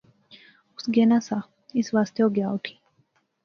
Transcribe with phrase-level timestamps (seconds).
[0.75, 1.43] اس گینا ساہ،
[1.77, 2.75] اس واسطے او گیا اٹھی